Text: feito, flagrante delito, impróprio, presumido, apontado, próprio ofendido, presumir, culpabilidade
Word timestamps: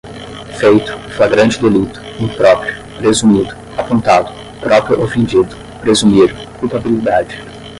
feito, 0.57 0.97
flagrante 1.15 1.61
delito, 1.61 2.01
impróprio, 2.19 2.73
presumido, 2.97 3.55
apontado, 3.77 4.33
próprio 4.59 4.99
ofendido, 4.99 5.55
presumir, 5.79 6.33
culpabilidade 6.59 7.37